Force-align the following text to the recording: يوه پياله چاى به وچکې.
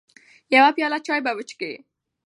يوه 0.55 0.69
پياله 0.75 0.97
چاى 1.05 1.19
به 1.25 1.31
وچکې. 1.37 1.71